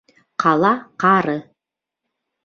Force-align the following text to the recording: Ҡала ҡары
Ҡала 0.43 0.71
ҡары 1.03 1.35